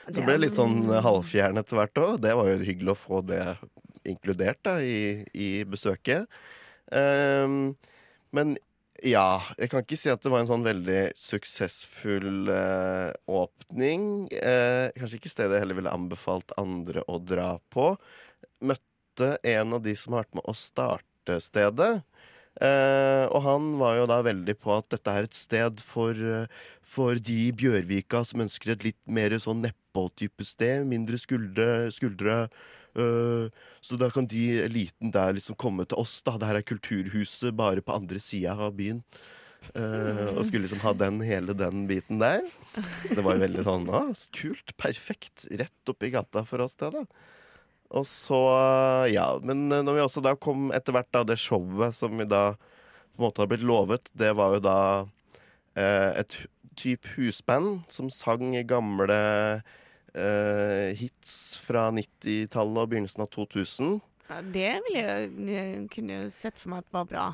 [0.03, 2.19] Det ble litt sånn halvfjern etter hvert òg.
[2.23, 3.43] Det var jo hyggelig å få det
[4.09, 6.27] inkludert da, i, i besøket.
[6.91, 7.75] Um,
[8.35, 8.57] men
[9.03, 14.27] ja, jeg kan ikke si at det var en sånn veldig suksessfull uh, åpning.
[14.35, 17.93] Uh, kanskje ikke stedet jeg heller ville anbefalt andre å dra på.
[18.63, 22.03] Møtte en av de som har vært med å starte stedet.
[22.61, 26.45] Eh, og han var jo da veldig på at dette er et sted for, eh,
[26.85, 30.85] for de i Bjørvika som ønsker et litt mer sånn nedpå-type sted.
[30.85, 31.89] Mindre skuldre.
[31.91, 32.49] skuldre
[32.95, 33.49] eh,
[33.81, 36.21] så da kan de eliten der liksom komme til oss.
[36.21, 39.03] da Det her er kulturhuset bare på andre sida av byen.
[39.73, 42.43] Eh, og skulle liksom ha den, hele den biten der.
[43.07, 44.75] Så det var veldig sånn ah, kult.
[44.77, 45.47] Perfekt.
[45.49, 47.05] Rett oppi gata for oss, det, da.
[47.93, 48.39] Og så,
[49.13, 52.25] ja, Men eh, når vi også da kom etter hvert da det showet som vi
[52.29, 54.79] da på en måte har blitt lovet, det var jo da
[55.77, 56.33] eh, et
[56.79, 59.19] type husband som sang gamle
[60.17, 63.99] eh, hits fra 90-tallet og begynnelsen av 2000.
[64.31, 67.27] Ja, det ville jeg, jeg kunne sett for meg at var bra.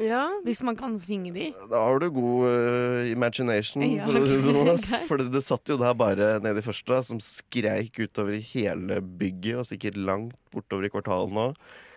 [0.00, 0.24] Ja.
[0.42, 1.50] Hvis man kan synge de.
[1.70, 5.70] Da har du god uh, imagination, Ja, for, å det sånn, for det, det satt
[5.70, 10.88] jo der bare nede i første, som skreik utover hele bygget, og sikkert langt bortover
[10.88, 11.46] i kvartalet nå.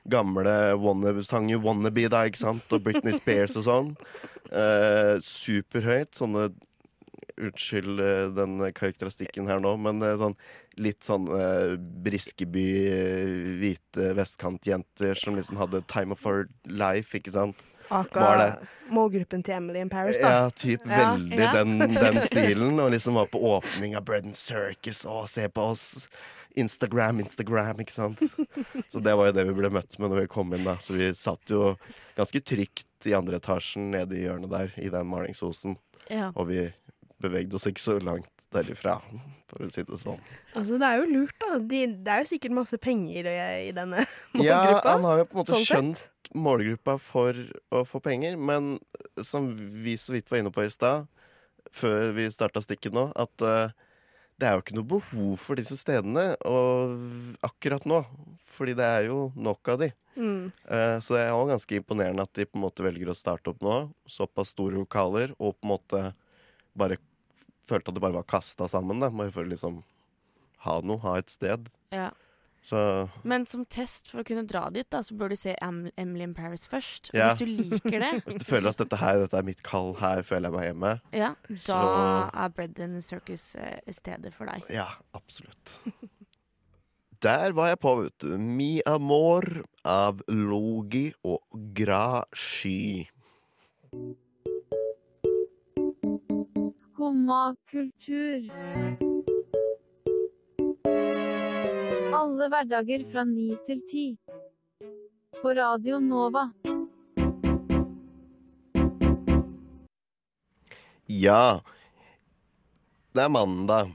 [0.08, 2.70] Gamle wannabe, sang jo 'Wannabe', da, ikke sant?
[2.72, 3.92] Og Britney Spears og sånn.
[4.54, 6.14] Uh, superhøyt.
[6.16, 6.52] Sånne
[7.38, 10.34] Unnskyld eh, den karakteristikken her nå, men sånn
[10.82, 12.66] litt sånn eh, Briskeby,
[13.62, 17.62] hvite vestkantjenter som liksom hadde time of our life, ikke sant?
[17.90, 18.68] Var Aka det?
[18.92, 20.30] målgruppen til Emily in Paris, da.
[20.32, 21.14] Ja, typ Ja.
[21.16, 21.52] veldig Ja.
[21.54, 22.80] Den, den stilen.
[22.80, 26.08] Og liksom var på åpning av Bread and Circus og se på oss.
[26.58, 28.22] Instagram, Instagram, ikke sant.
[28.92, 30.64] Så det var jo det vi ble møtt med når vi kom inn.
[30.66, 31.76] da Så vi satt jo
[32.18, 35.78] ganske trygt i andre etasjen nede i hjørnet der, i den malingsosen.
[36.10, 36.32] Ja.
[36.36, 36.64] Og vi
[37.22, 38.96] bevegde oss ikke så langt derifra,
[39.52, 40.18] for å si det sånn.
[40.56, 41.58] Altså, det er jo lurt, da.
[41.60, 44.06] De, det er jo sikkert masse penger i, i denne
[44.42, 46.04] Ja, han har jo på en måte sånn skjønt
[46.40, 47.38] målgruppa for
[47.74, 48.78] å få penger, men
[49.24, 51.08] som vi så vidt var inne på i stad,
[51.74, 53.74] før vi starta stikket nå, at uh,
[54.38, 56.94] det er jo ikke noe behov for disse stedene og
[57.46, 58.04] akkurat nå.
[58.58, 59.90] Fordi det er jo nok av de.
[60.18, 60.50] Mm.
[60.66, 63.52] Uh, så det er også ganske imponerende at de på en måte velger å starte
[63.52, 63.76] opp nå.
[64.10, 66.04] Såpass store lokaler, og på en måte
[66.78, 67.00] bare
[67.68, 69.02] følte at det bare var kasta sammen.
[69.02, 69.82] Da, bare for å liksom
[70.66, 71.70] ha noe, ha et sted.
[71.94, 72.12] Ja.
[72.68, 72.80] Så
[73.24, 76.26] Men som test for å kunne dra dit, da, så bør du se Em Emily
[76.28, 77.14] in Paris først.
[77.16, 77.30] Ja.
[77.30, 80.20] Hvis du liker det, Hvis du føler at dette her dette er mitt kall, her
[80.28, 80.92] føler jeg meg hjemme.
[81.16, 81.80] ja, da Så-
[82.44, 84.68] er Bread and Circus eh, stedet for deg.
[84.74, 85.78] Ja, absolutt.
[87.24, 88.36] Der var jeg på, vet du.
[88.38, 89.48] Mi Amor
[89.88, 91.40] av Logi og
[91.74, 93.08] Grashi.
[96.84, 99.07] Skumma kultur.
[102.38, 104.02] Alle hverdager fra ni til ti.
[105.42, 106.44] På Radio Nova.
[111.10, 111.64] Ja.
[113.18, 113.90] Det er mandag.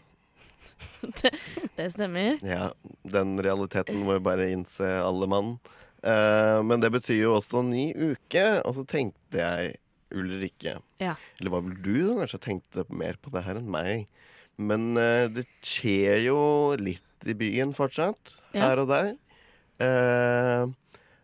[1.78, 2.42] Det stemmer.
[2.42, 2.72] Ja,
[3.07, 5.52] den realiteten må jo bare innse alle mann.
[6.02, 9.78] Uh, men det betyr jo også ny uke, og så tenkte jeg
[10.18, 11.14] Ulrikke Ja.
[11.38, 14.11] Eller var vel du som kanskje tenkte mer på det her enn meg?
[14.59, 16.42] Men uh, det skjer jo
[16.83, 18.68] litt i byen fortsatt, Ja.
[18.68, 19.12] her og der.
[19.82, 20.66] Eh,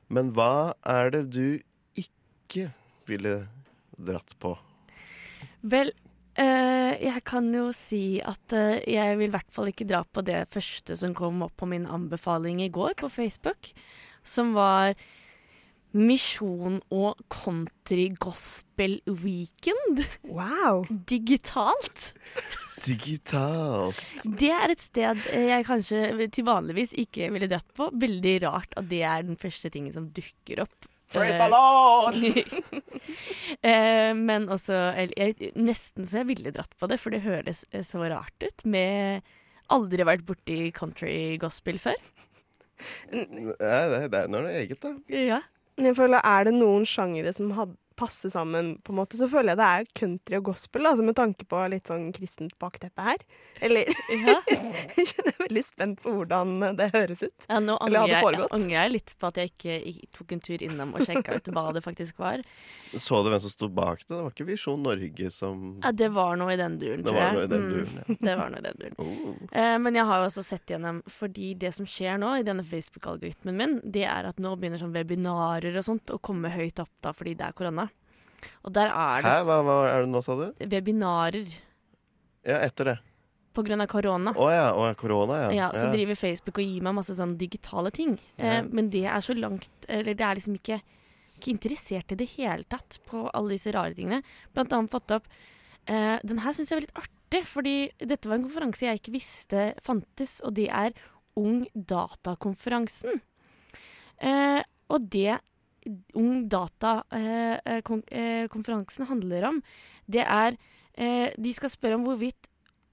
[0.09, 1.61] men hva er det du
[1.97, 2.71] ikke
[3.07, 3.49] ville
[3.99, 4.57] dratt på?
[5.63, 5.91] Vel,
[6.39, 10.25] eh, jeg kan jo si at eh, jeg vil i hvert fall ikke dra på
[10.25, 13.73] det første som kom opp på min anbefaling i går på Facebook,
[14.23, 14.95] som var
[15.99, 20.05] Misjon og country gospel weekend.
[20.23, 20.85] Wow!
[21.11, 22.13] Digitalt.
[22.85, 23.99] Digitalt.
[24.39, 27.91] Det er et sted jeg kanskje til vanligvis ikke ville dratt på.
[27.99, 30.89] Veldig rart at det er den første tingen som dukker opp.
[31.09, 32.15] Praise the Eh, Lord!
[33.71, 34.77] eh, men også
[35.17, 38.67] jeg, Nesten så jeg ville dratt på det, for det høres eh, så rart ut.
[38.69, 39.25] Med
[39.73, 41.97] aldri vært borti country gospel før.
[43.11, 44.95] Ja, det, det er noe eget, da.
[45.11, 45.41] Ja.
[45.79, 49.53] Jeg føler, Er det noen sjangere som had, passe sammen, på en måte, så føler
[49.53, 53.25] jeg det er country og gospel, altså med tanke på litt sånn kristent bakteppe her.
[53.65, 53.91] Eller
[54.29, 54.39] Ja.
[54.49, 57.47] Jeg er veldig spent på hvordan det høres ut.
[57.49, 60.43] Ja, nå Eller angrer hadde jeg, angrer jeg litt på at jeg ikke tok en
[60.47, 62.43] tur innom og sjekka ut hva det faktisk var.
[62.95, 64.11] Så du hvem som sto bak det?
[64.15, 67.35] Det var ikke Visjon Norge som Ja, det var noe i den duren, Det var
[67.37, 68.15] noe i den Mm, duren, ja.
[68.29, 68.99] det var noe i den duren.
[69.03, 69.35] Oh.
[69.53, 72.65] Eh, men jeg har jo også sett gjennom Fordi det som skjer nå i denne
[72.65, 76.93] Facebook-algoritmen min, det er at nå begynner sånn webinarer og sånt å komme høyt opp
[77.05, 77.88] da fordi det er korona.
[78.65, 80.47] Og der er det Hæ, hva, hva er det nå, sa du?
[80.71, 81.47] webinarer
[82.47, 82.97] Ja, etter det.
[83.59, 84.33] på grunn av korona.
[84.39, 85.49] Å ja, å ja, korona, ja.
[85.57, 88.15] Ja, så driver Facebook og gir meg masse sånn digitale ting.
[88.37, 90.79] Eh, men det er så langt Eller det er liksom ikke,
[91.41, 94.23] ikke interessert i det hele tatt på alle disse rare tingene.
[94.55, 95.27] Blant annet fått opp
[95.91, 99.17] eh, Den her syns jeg var litt artig, fordi dette var en konferanse jeg ikke
[99.19, 100.95] visste fantes, og det er
[101.39, 103.21] Ung Data-konferansen.
[104.23, 105.37] Eh, og det
[106.19, 109.57] Ung Data-konferansen handler om,
[110.07, 110.57] det er
[110.95, 112.49] eh, De skal spørre om hvorvidt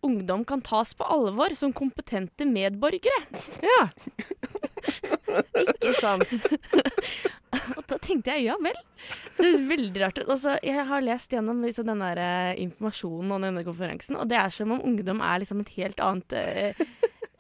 [0.06, 3.26] ungdom kan tas på alvor som kompetente medborgere.
[3.66, 3.90] Ja.
[5.64, 6.30] Ikke sant.
[7.76, 8.78] Og da tenkte jeg ja vel.
[9.38, 10.22] Det er veldig rart.
[10.28, 14.40] Altså, jeg har lest gjennom liksom, denne der, eh, informasjonen om denne konferansen, og det
[14.40, 16.86] er som om ungdom er liksom et helt annet uh,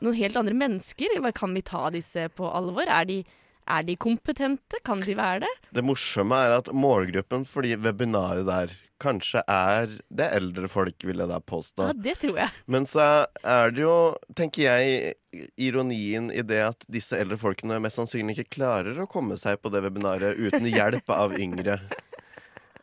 [0.04, 1.14] Noen helt andre mennesker.
[1.34, 2.90] Kan vi ta disse på alvor?
[2.92, 3.22] Er de,
[3.68, 4.80] er de kompetente?
[4.86, 5.54] Kan de være det?
[5.76, 8.74] Det morsomme er at målgruppen for de webinaret der
[9.04, 11.90] kanskje er det er eldre folk, vil jeg da påstå.
[11.90, 12.50] Ja, det tror jeg.
[12.72, 13.04] Men så
[13.44, 13.96] er det jo,
[14.40, 15.16] tenker jeg,
[15.60, 19.72] ironien i det at disse eldre folkene mest sannsynlig ikke klarer å komme seg på
[19.74, 21.80] det webinaret uten hjelp av yngre.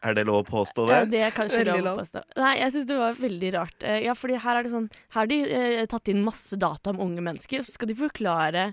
[0.03, 0.97] Er det lov å påstå det?
[0.99, 2.23] Ja, det er kanskje Veldig lov å påstå.
[2.43, 3.85] Nei, jeg syns det var veldig rart.
[3.87, 6.91] Eh, Ja, fordi her er det sånn Her har de eh, tatt inn masse data
[6.91, 7.63] om unge mennesker.
[7.63, 8.65] Så skal de forklare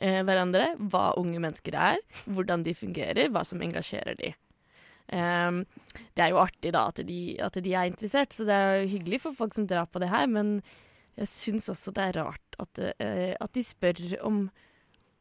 [0.00, 4.32] eh, hverandre hva unge mennesker er, hvordan de fungerer, hva som engasjerer de.
[5.06, 5.60] Um,
[6.18, 8.92] det er jo artig da at de, at de er interessert, så det er jo
[8.96, 10.56] hyggelig for folk som drar på det her, men
[11.16, 14.48] jeg syns også det er rart at, uh, at de spør om,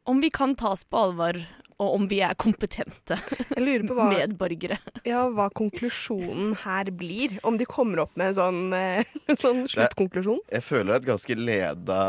[0.06, 1.38] om vi kan tas på alvor,
[1.76, 3.18] og om vi er kompetente
[3.52, 4.78] Jeg lurer på hva, medborgere.
[5.04, 7.34] ja, hva konklusjonen her blir.
[7.44, 9.10] Om de kommer opp med en sånn, eh,
[9.44, 10.40] sånn sluttkonklusjon.
[10.56, 12.00] Jeg føler det er et ganske leda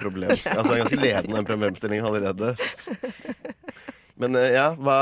[0.00, 2.54] problem Altså en ganske ledende problemstilling allerede.
[4.16, 4.98] Men eh, ja, hva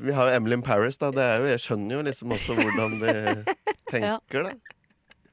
[0.00, 1.10] Vi har jo Emily in Paris, da.
[1.12, 3.14] Det er jo, jeg skjønner jo liksom også hvordan de
[3.92, 4.56] tenker, da.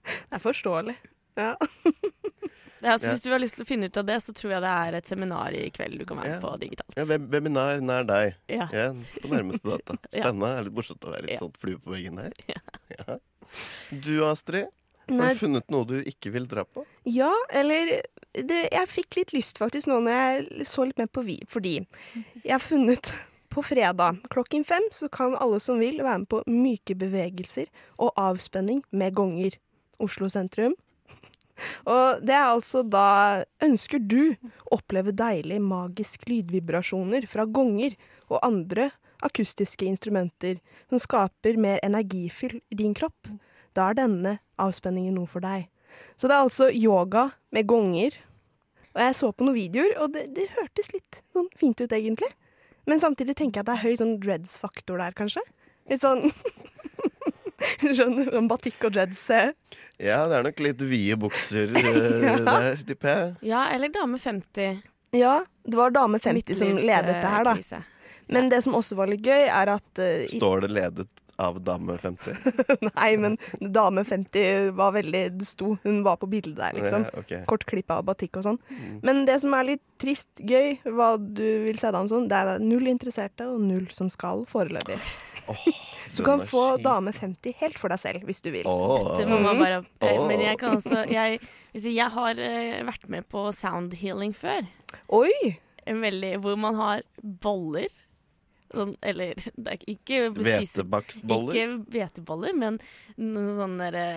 [0.05, 0.97] Det er forståelig.
[1.39, 1.53] Ja.
[2.85, 3.13] Ja, så Ja.
[3.15, 4.95] Hvis du har lyst til å finne ut av det, så tror jeg det er
[4.99, 6.39] et seminar i kveld du kan være Ja.
[6.43, 6.93] på digitalt.
[6.99, 8.35] Ja, web webinar nær deg.
[8.47, 8.67] Ja.
[8.71, 8.87] Ja,
[9.21, 9.97] på nærmeste data.
[10.13, 10.45] Spennende.
[10.53, 11.39] Det er litt morsomt å være litt Ja.
[11.41, 12.31] sånn flue på veggen her.
[12.93, 13.17] Ja.
[13.91, 14.67] Du Astrid,
[15.09, 16.85] har du funnet noe du ikke vil dra på?
[17.05, 18.01] ja, eller
[18.33, 21.85] det, Jeg fikk litt lyst faktisk nå når jeg så litt mer på vi, fordi
[22.43, 23.13] jeg har funnet
[23.49, 27.67] på fredag klokken fem så kan alle som vil være med på myke bevegelser
[27.97, 29.55] og avspenning med gonger.
[30.03, 30.73] Oslo sentrum.
[31.87, 37.95] Og det er altså da Ønsker du å oppleve deilig magisk lydvibrasjoner fra gonger
[38.27, 38.89] og andre
[39.25, 43.31] akustiske instrumenter som skaper mer energifyll i din kropp,
[43.75, 45.67] da er denne avspenningen noe for deg.
[46.19, 48.17] Så det er altså yoga med gonger.
[48.95, 52.29] Og jeg så på noen videoer, og det, det hørtes litt sånn fint ut, egentlig.
[52.87, 55.43] Men samtidig tenker jeg at det er høy sånn dreads-faktor der, kanskje.
[55.91, 56.23] Litt sånn
[57.95, 59.23] Skjønner sånn batikk og dreads.
[59.33, 59.51] eh.
[60.01, 62.37] Ja, det er nok litt vide bukser eh, Ja.
[62.43, 63.33] der, tipper jeg.
[63.53, 64.81] Ja, eller Dame 50.
[65.15, 67.53] Ja, det var dame 50 som ledet det her, da.
[67.55, 67.83] Krise.
[68.27, 71.95] Men det som også var litt gøy, er at uh, Står det ledet av dame
[72.01, 72.35] 50?
[72.89, 77.05] Nei, men dame 50 var veldig Det sto, hun var på bildet der, liksom.
[77.07, 77.43] Ja, okay.
[77.47, 78.59] Kort klipp av batikk og sånn.
[78.71, 78.97] Mm.
[79.05, 82.65] Men det som er litt trist, gøy, hva du vil si da, sånn, det er
[82.65, 84.99] null interesserte og null som skal foreløpig.
[86.15, 88.67] Så du kan få dame 50 helt for deg selv, hvis du vil.
[88.69, 91.41] Oh, Det må man bare eh, Men jeg kan også Jeg,
[91.75, 94.63] jeg har eh, vært med på sound healing før.
[95.13, 95.58] Oi!
[95.86, 97.91] En veldig, hvor man har boller.
[98.73, 101.53] Sånn, eller det er ikke Hvetebakstboller?
[101.53, 102.79] Ikke hveteboller, men
[103.21, 104.08] noen sånn derre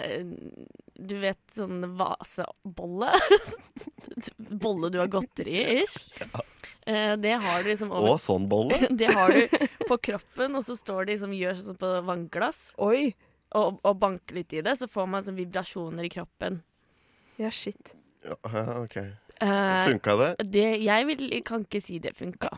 [0.96, 3.12] Du vet sånn vasebolle?
[4.64, 6.08] Bolle du har godteri i, ish.
[6.88, 8.78] Eh, det har du liksom Og sånn bolle?
[9.00, 12.62] Det har du på kroppen, og så står det liksom gjør sånn på vannglass.
[12.84, 13.12] Oi.
[13.56, 16.62] Og, og banker litt i det, så får man sånn vibrasjoner i kroppen.
[17.40, 17.94] Ja, shit.
[18.24, 18.36] Ja,
[18.82, 18.96] ok.
[18.98, 20.30] Eh, Funka det?
[20.50, 22.50] det, jeg vil, kan ikke si det funka.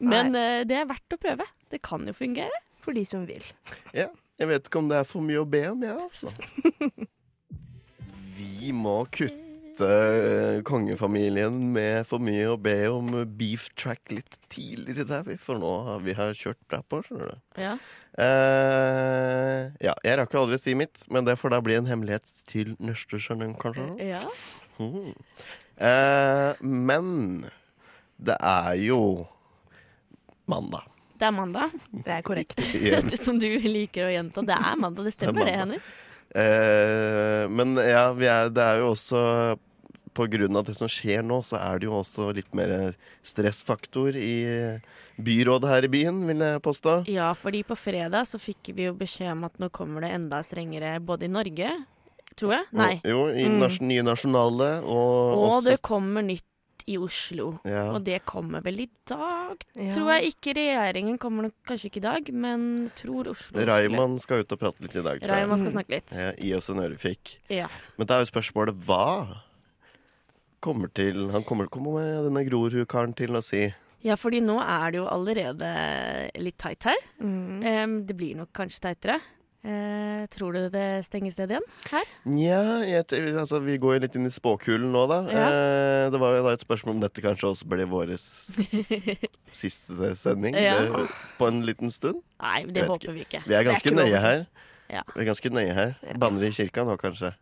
[0.00, 1.46] Men eh, det er verdt å prøve.
[1.70, 2.62] Det kan jo fungere.
[2.84, 3.44] For de som vil.
[3.96, 4.10] Ja.
[4.34, 6.32] Jeg vet ikke om det er for mye å be om, jeg, altså.
[8.38, 9.43] Vi må kutte
[9.74, 15.36] møte eh, kongefamilien med for mye å be om beef track litt tidligere der, vi,
[15.36, 17.38] for nå har vi har kjørt bra på, skjønner du.
[17.58, 17.76] Ja.
[18.14, 22.76] Uh, ja, jeg rakk aldri si mitt, men det får da bli en hemmelighet til
[22.78, 23.90] neste sending, kanskje.
[23.98, 24.22] ja.
[24.78, 25.14] Mm.
[25.74, 27.46] Uh, men
[28.22, 29.26] det er jo
[30.46, 30.86] mandag.
[31.18, 31.74] Det er mandag.
[31.90, 32.62] Det er korrekt.
[33.24, 34.42] Som du liker å gjenta.
[34.46, 35.92] Det er mandag, det stemmer Det det, Henrik.
[36.34, 39.20] Eh, men ja, vi er, det er jo også
[40.14, 42.94] På grunn av det som skjer nå, så er det jo også litt mer
[43.26, 44.34] stressfaktor i
[45.18, 46.94] byrådet her i byen, vil jeg påstå.
[47.10, 50.38] Ja, fordi på fredag så fikk vi jo beskjed om at nå kommer det enda
[50.46, 51.72] strengere både i Norge,
[52.38, 52.68] tror jeg.
[52.78, 52.92] Nei.
[53.02, 53.66] Jo, i Mm.
[53.90, 56.46] nye nasjonale og, Og det kommer nytt
[56.86, 57.60] i Oslo.
[57.64, 57.86] ja.
[57.94, 59.90] Og det kommer vel i dag, Ja.
[59.94, 60.34] tror jeg.
[60.34, 64.58] Ikke regjeringen kommer nok kanskje ikke i dag, men tror Oslo Raymond skal ut og
[64.60, 65.20] prate litt i dag.
[65.20, 65.58] tror jeg.
[65.58, 66.12] Skal snakke litt.
[66.18, 67.38] Ja, gi oss en ørefik.
[67.48, 67.68] Ja.
[67.96, 69.04] Men det er jo spørsmålet hva
[70.64, 73.66] kommer til Han kommer, kommer med denne Grorud-karen til å si.
[74.04, 75.68] ja, fordi nå er det jo allerede
[76.40, 76.96] litt teit her.
[77.20, 77.64] Mm.
[77.64, 79.20] Um, det blir nok kanskje teitere.
[79.64, 82.08] Eh, tror du det stenges ned igjen her?
[82.28, 82.58] Nja,
[83.40, 85.18] altså, vi går jo litt inn i spåkulen nå, da.
[85.32, 85.44] Ja.
[85.48, 88.12] Eh, det var jo da et spørsmål om dette kanskje også ble vår
[89.62, 90.76] siste sending Ja.
[90.84, 91.06] det,
[91.38, 92.20] på en liten stund.
[92.42, 93.42] Nei, det håper håper vi ikke.
[93.48, 94.44] Vi er ganske er nøye her.
[94.92, 95.02] Ja.
[95.14, 95.94] Vi er ganske nøye her.
[96.20, 97.32] Banner i kirka nå, kanskje.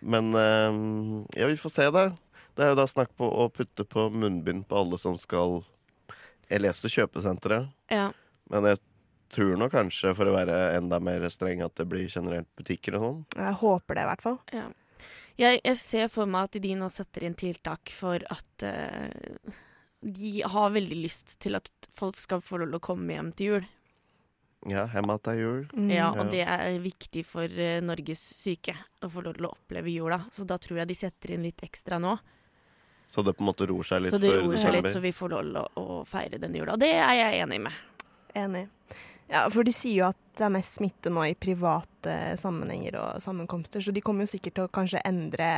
[0.00, 0.78] Men eh,
[1.40, 2.06] ja, vi får se, da.
[2.54, 5.60] Det er jo da snakk på å putte på munnbind på alle som skal
[6.50, 8.08] Jeg leste kjøpesenteret, Ja.
[8.50, 8.78] men jeg
[9.30, 13.04] tror nå kanskje, for å være enda mer streng, at det blir generelt butikker og
[13.04, 13.24] sånn.
[13.38, 14.38] Jeg håper det, i hvert fall.
[14.54, 14.68] Ja.
[15.40, 19.52] Jeg, jeg ser for meg at de nå setter inn tiltak for at uh,
[20.00, 23.54] de har veldig lyst til at folk skal få lov til å komme hjem til
[23.54, 23.70] jul.
[24.68, 25.62] Ja, hjem til jul.
[25.72, 25.88] Mm.
[25.94, 29.94] Ja, og det er viktig for uh, Norges syke å få lov til å oppleve
[29.94, 30.20] jula.
[30.36, 32.18] Så da tror jeg de setter inn litt ekstra nå.
[33.10, 35.10] Så det på en måte roer seg litt Så det roer seg litt, så vi
[35.14, 36.76] får lov til å, å feire denne jula.
[36.78, 37.80] Det er jeg enig med.
[38.38, 38.68] Enig.
[39.30, 43.20] Ja, for de sier jo at det er mest smitte nå i private sammenhenger og
[43.22, 45.48] sammenkomster, så de kommer jo sikkert til å kanskje endre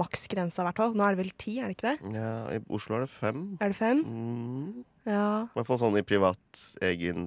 [0.00, 0.94] maksgrensa, hvert fall.
[0.96, 2.12] Nå er det vel ti, er det ikke det?
[2.14, 3.42] Ja, I Oslo er det fem.
[3.60, 4.00] Er det fem?
[4.06, 4.84] Mm.
[5.08, 5.24] Ja.
[5.50, 7.26] I hvert fall sånn i privat egen,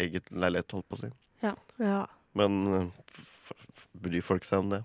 [0.00, 1.12] eget leilighet, holdt på å si.
[1.44, 2.00] ja.
[2.34, 4.80] Men eh, f f bryr folk seg om det,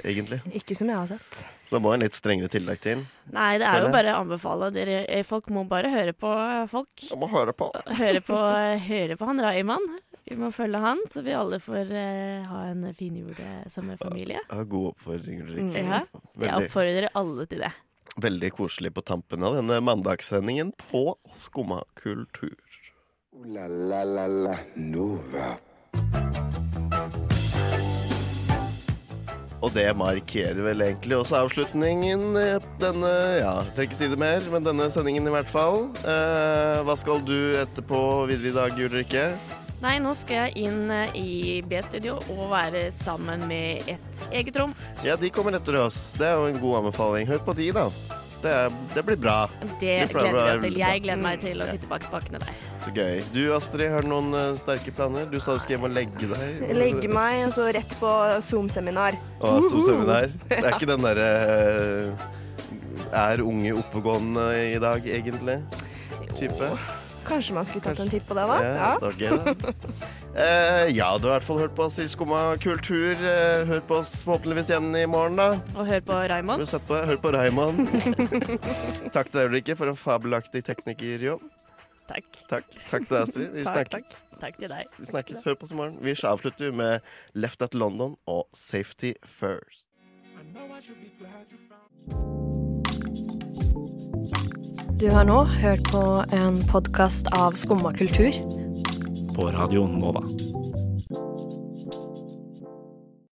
[0.00, 0.38] egentlig?
[0.56, 1.42] Ikke som jeg har sett.
[1.74, 3.00] Det må en litt strengere tillegg til.
[3.34, 4.68] Nei, det er jo bare å anbefale.
[4.74, 6.30] Dere, eh, folk må bare høre på
[6.70, 6.92] folk.
[7.02, 7.72] Jeg må høre på.
[8.04, 8.36] Høre på,
[8.86, 9.96] høre på han Raymond.
[10.24, 13.90] Vi må følge han, så vi alle får uh, ha en fin jul eh, som
[13.92, 14.40] en familie.
[14.48, 15.82] Ja, god oppfordring, Ulrikke.
[15.82, 15.90] Mm.
[15.90, 16.00] Ja,
[16.46, 17.72] jeg oppfordrer alle til det.
[18.22, 22.56] veldig koselig på tampen av denne mandagssendingen på Skumma kultur.
[23.34, 25.52] Uh, la la la la Nova.
[29.64, 32.48] Og det markerer vel egentlig også avslutningen i
[32.82, 35.86] denne Ja, trenger ikke si det mer, men denne sendingen i hvert fall.
[36.04, 39.24] Eh, hva skal du etterpå videre i dag, Ulrikke?
[39.80, 41.30] Nei, nå skal jeg inn eh, i
[41.68, 44.76] B-studio og være sammen med et eget rom.
[45.04, 46.10] Ja, de kommer etter oss.
[46.18, 47.28] Det er jo en god anbefaling.
[47.28, 47.88] Hør på de, da.
[48.44, 48.54] Det,
[48.92, 49.36] det blir bra.
[49.80, 50.74] Det gleder vi oss til.
[50.82, 52.58] Jeg gleder meg til å sitte bak spakene der.
[52.84, 53.22] Så gøy.
[53.32, 55.24] Du Astrid, har du noen uh, sterke planer?
[55.32, 56.64] Du sa du skulle hjem og legge deg.
[56.76, 58.10] Legge meg, og så rett på
[58.44, 59.16] Zoom-seminar.
[59.40, 60.34] Å, Zoom-seminar.
[60.50, 61.30] Det er ikke den derre
[62.12, 62.26] uh,
[63.24, 65.56] Er unge oppegående i dag, egentlig?
[66.34, 66.68] Type?
[67.24, 68.60] Kanskje man skulle tatt en titt på det, da?
[68.60, 69.72] Ja, var gøy, da.
[70.34, 73.14] Eh, ja, du har i hvert fall hørt på oss i Skumma kultur.
[73.14, 75.60] Eh, hør på oss forhåpentligvis igjen i morgen, da.
[75.78, 76.64] Og hør på Har Raymond.
[76.88, 77.84] på, hør på Raymond.
[79.14, 81.44] Takk til deg, Ulrikke, for en fabelaktig teknikerjobb.
[82.08, 82.26] Takk.
[82.50, 82.66] Takk.
[82.90, 83.54] Takk til deg, Astrid.
[83.54, 84.18] Vi Takk, snakkes.
[84.40, 84.90] Takk til deg.
[84.98, 85.44] Vi snakkes.
[85.46, 85.96] Hør på oss i morgen.
[86.02, 89.86] Vi avslutter med Left at London og Safety First.
[94.98, 98.34] Du har nå hørt på en podkast av Skumma kultur.
[99.34, 100.22] På Radio Nova.